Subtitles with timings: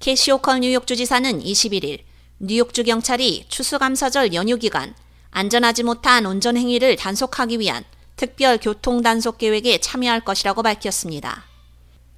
[0.00, 2.00] 캐시 호컬 뉴욕 주 지사는 21일
[2.38, 4.94] 뉴욕주 경찰이 추수감사절 연휴 기간
[5.30, 7.84] 안전하지 못한 운전 행위를 단속하기 위한
[8.16, 11.44] 특별 교통 단속 계획에 참여할 것이라고 밝혔습니다.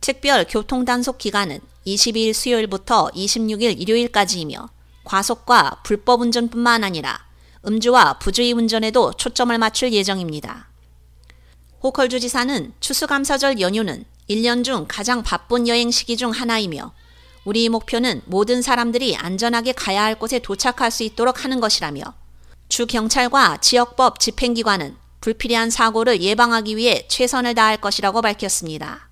[0.01, 4.69] 특별 교통 단속 기간은 22일 수요일부터 26일 일요일까지이며
[5.03, 7.27] 과속과 불법 운전뿐만 아니라
[7.67, 10.69] 음주와 부주의 운전에도 초점을 맞출 예정입니다.
[11.83, 16.93] 호컬 주 지사는 추수감사절 연휴는 1년 중 가장 바쁜 여행 시기 중 하나이며
[17.45, 22.03] 우리 목표는 모든 사람들이 안전하게 가야 할 곳에 도착할 수 있도록 하는 것이라며
[22.69, 29.09] 주 경찰과 지역법 집행기관은 불필요한 사고를 예방하기 위해 최선을 다할 것이라고 밝혔습니다.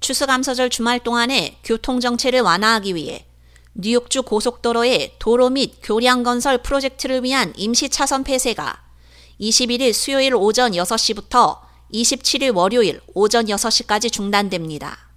[0.00, 3.26] 추수감사절 주말 동안에 교통정체를 완화하기 위해
[3.74, 8.82] 뉴욕주 고속도로의 도로 및 교량 건설 프로젝트를 위한 임시 차선 폐쇄가
[9.40, 11.58] 21일 수요일 오전 6시부터
[11.92, 15.11] 27일 월요일 오전 6시까지 중단됩니다.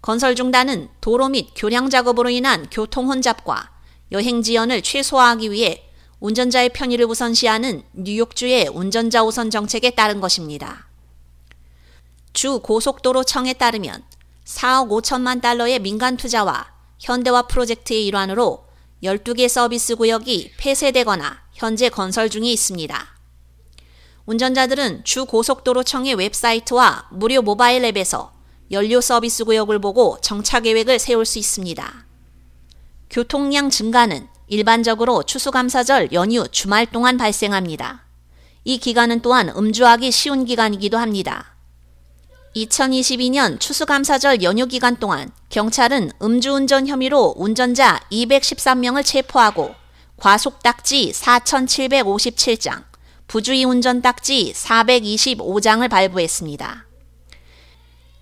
[0.00, 3.70] 건설 중단은 도로 및 교량 작업으로 인한 교통 혼잡과
[4.12, 5.84] 여행 지연을 최소화하기 위해
[6.20, 10.88] 운전자의 편의를 우선시하는 뉴욕주의 운전자 우선 정책에 따른 것입니다.
[12.32, 14.04] 주 고속도로청에 따르면
[14.44, 18.66] 4억 5천만 달러의 민간 투자와 현대화 프로젝트의 일환으로
[19.02, 23.06] 12개 서비스 구역이 폐쇄되거나 현재 건설 중에 있습니다.
[24.26, 28.37] 운전자들은 주 고속도로청의 웹사이트와 무료 모바일 앱에서
[28.70, 32.06] 연료 서비스 구역을 보고 정차 계획을 세울 수 있습니다.
[33.10, 38.04] 교통량 증가는 일반적으로 추수감사절 연휴 주말 동안 발생합니다.
[38.64, 41.56] 이 기간은 또한 음주하기 쉬운 기간이기도 합니다.
[42.56, 49.74] 2022년 추수감사절 연휴 기간 동안 경찰은 음주운전 혐의로 운전자 213명을 체포하고
[50.16, 52.84] 과속딱지 4,757장,
[53.28, 56.87] 부주의 운전 딱지 425장을 발부했습니다.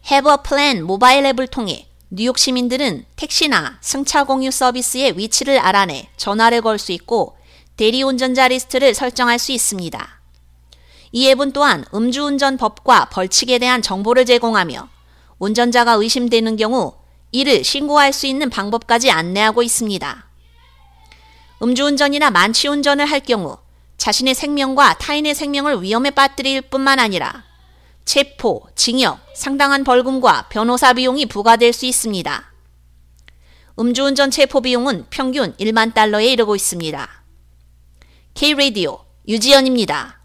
[0.08, 6.62] Have a Plan 모바일 앱을 통해 뉴욕 시민들은 택시나 승차 공유 서비스의 위치를 알아내 전화를
[6.62, 7.36] 걸 수 있고
[7.76, 10.20] 대리 운전자 리스트를 설정할 수 있습니다.
[11.10, 14.88] 이 앱은 또한 음주운전 법과 벌칙에 대한 정보를 제공하며
[15.40, 16.94] 운전자가 의심되는 경우
[17.32, 20.24] 이를 신고할 수 있는 방법까지 안내하고 있습니다.
[21.62, 23.58] 음주운전이나 만취운전을 할 경우
[23.98, 27.44] 자신의 생명과 타인의 생명을 위험에 빠뜨릴 뿐만 아니라
[28.06, 32.52] 체포, 징역, 상당한 벌금과 변호사 비용이 부과될 수 있습니다.
[33.78, 37.24] 음주운전 체포 비용은 평균 1만 달러에 이르고 있습니다.
[38.32, 40.20] K-Radio 유지연입니다.